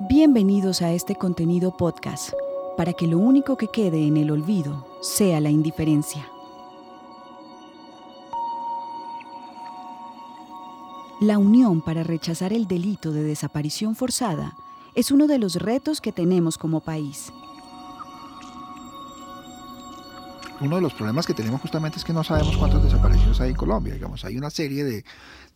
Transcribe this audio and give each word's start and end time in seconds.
Bienvenidos 0.00 0.82
a 0.82 0.92
este 0.92 1.14
contenido 1.14 1.76
podcast, 1.76 2.32
para 2.76 2.94
que 2.94 3.06
lo 3.06 3.16
único 3.16 3.56
que 3.56 3.68
quede 3.68 4.04
en 4.08 4.16
el 4.16 4.32
olvido 4.32 4.84
sea 5.00 5.38
la 5.38 5.50
indiferencia. 5.50 6.28
La 11.20 11.38
unión 11.38 11.80
para 11.80 12.02
rechazar 12.02 12.52
el 12.52 12.66
delito 12.66 13.12
de 13.12 13.22
desaparición 13.22 13.94
forzada 13.94 14.56
es 14.96 15.12
uno 15.12 15.28
de 15.28 15.38
los 15.38 15.54
retos 15.54 16.00
que 16.00 16.10
tenemos 16.10 16.58
como 16.58 16.80
país. 16.80 17.32
Uno 20.64 20.76
de 20.76 20.82
los 20.82 20.94
problemas 20.94 21.26
que 21.26 21.34
tenemos 21.34 21.60
justamente 21.60 21.98
es 21.98 22.04
que 22.04 22.14
no 22.14 22.24
sabemos 22.24 22.56
cuántos 22.56 22.82
desaparecidos 22.82 23.38
hay 23.42 23.50
en 23.50 23.54
Colombia. 23.54 23.92
Digamos, 23.92 24.24
hay 24.24 24.38
una 24.38 24.48
serie 24.48 24.82
de, 24.82 25.04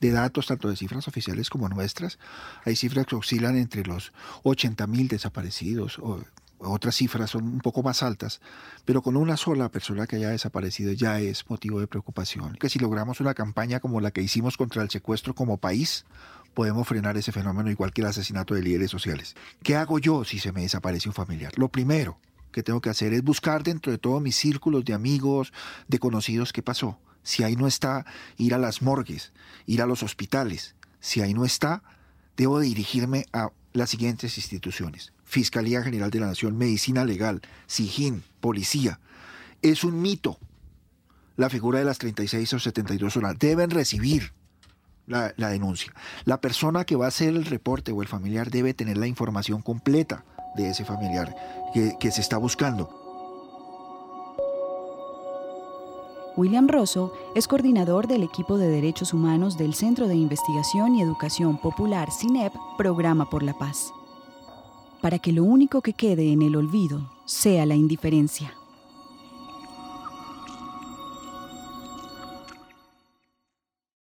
de 0.01 0.11
datos, 0.11 0.47
tanto 0.47 0.69
de 0.69 0.77
cifras 0.77 1.09
oficiales 1.09 1.49
como 1.49 1.67
nuestras. 1.71 2.19
Hay 2.67 2.77
cifras 2.77 3.07
que 3.07 3.17
oscilan 3.17 3.57
entre 3.57 3.85
los 3.85 4.13
80 4.43 4.87
mil 4.87 5.09
desaparecidos, 5.09 5.99
o 5.99 6.21
otras 6.59 6.95
cifras 6.95 7.31
son 7.31 7.45
un 7.45 7.61
poco 7.61 7.83
más 7.83 8.03
altas, 8.03 8.43
pero 8.85 9.01
con 9.01 9.17
una 9.17 9.39
sola 9.39 9.71
persona 9.71 10.07
que 10.07 10.17
haya 10.17 10.29
desaparecido 10.29 10.93
ya 10.93 11.21
es 11.21 11.49
motivo 11.49 11.81
de 11.81 11.87
preocupación. 11.87 12.57
Que 12.57 12.69
si 12.69 12.79
logramos 12.79 13.21
una 13.21 13.33
campaña 13.33 13.81
como 13.81 14.03
la 14.03 14.11
que 14.11 14.21
hicimos 14.21 14.59
contra 14.59 14.83
el 14.83 14.91
secuestro 14.91 15.35
como 15.35 15.57
país, 15.57 16.05
podemos 16.53 16.87
frenar 16.87 17.17
ese 17.17 17.33
fenómeno 17.33 17.71
igual 17.71 17.95
que 17.95 18.03
el 18.03 18.09
asesinato 18.09 18.53
de 18.53 18.61
líderes 18.61 18.91
sociales. 18.91 19.37
¿Qué 19.63 19.75
hago 19.75 19.99
yo 19.99 20.25
si 20.25 20.39
se 20.39 20.53
me 20.53 20.61
desaparece 20.61 21.09
un 21.09 21.15
familiar? 21.15 21.53
Lo 21.57 21.69
primero 21.69 22.19
que 22.53 22.63
tengo 22.63 22.81
que 22.81 22.91
hacer 22.91 23.13
es 23.13 23.23
buscar 23.23 23.63
dentro 23.63 23.93
de 23.93 23.99
todos 23.99 24.23
mis 24.23 24.37
círculos 24.37 24.85
de 24.85 24.95
amigos, 24.95 25.53
de 25.87 25.99
conocidos 25.99 26.53
qué 26.53 26.63
pasó. 26.63 26.99
Si 27.23 27.43
ahí 27.43 27.57
no 27.57 27.67
está, 27.67 28.07
ir 28.37 28.55
a 28.55 28.59
las 28.59 28.83
morgues, 28.83 29.33
ir 29.67 29.83
a 29.83 29.87
los 29.87 30.03
hospitales. 30.03 30.75
Si 31.01 31.21
ahí 31.21 31.35
no 31.35 31.45
está, 31.45 31.83
debo 32.37 32.61
dirigirme 32.61 33.27
a 33.33 33.51
las 33.73 33.91
siguientes 33.91 34.39
instituciones. 34.39 35.13
Fiscalía 35.25 35.83
General 35.83 36.11
de 36.11 36.21
la 36.21 36.27
Nación, 36.27 36.57
Medicina 36.57 37.05
Legal, 37.05 37.43
SIGIN, 37.67 38.23
Policía. 38.41 38.99
Es 39.61 39.85
un 39.85 40.01
mito 40.01 40.39
la 41.37 41.49
figura 41.49 41.79
de 41.79 41.85
las 41.85 41.99
36 41.99 42.53
o 42.55 42.59
72 42.59 43.17
horas. 43.17 43.39
Deben 43.39 43.71
recibir 43.71 44.33
la, 45.07 45.33
denuncia. 45.37 45.93
La 46.25 46.41
persona 46.41 46.85
que 46.85 46.97
va 46.97 47.07
a 47.07 47.09
hacer 47.09 47.29
el 47.29 47.47
reporte 47.47 47.93
o 47.93 48.03
el 48.03 48.09
familiar 48.09 48.51
debe 48.51 48.75
tener 48.75 48.99
la 48.99 49.07
información 49.07 49.63
completa 49.63 50.25
de 50.55 50.71
ese 50.71 50.85
familiar 50.85 51.35
que, 51.73 52.11
se 52.11 52.21
está 52.21 52.39
buscando. 52.39 52.89
William 56.37 56.69
Rosso 56.69 57.13
es 57.35 57.49
coordinador 57.49 58.07
del 58.07 58.23
equipo 58.23 58.59
de 58.59 58.69
derechos 58.69 59.13
humanos 59.13 59.59
del 59.59 59.75
Centro 59.75 60.07
de 60.07 60.15
Investigación 60.15 60.95
y 60.95 61.03
Educación 61.03 61.59
Popular 61.59 62.11
CINEP, 62.13 62.53
Programa 62.77 63.29
por 63.29 63.43
la 63.43 63.55
Paz. 63.55 63.93
Para 65.01 65.19
que 65.19 65.33
lo 65.33 65.43
único 65.45 65.81
que 65.81 65.93
quede 65.93 66.33
en 66.33 66.43
el 66.43 66.55
olvido 66.55 67.01
sea 67.25 67.67
la 67.67 67.75
indiferencia. 67.75 68.55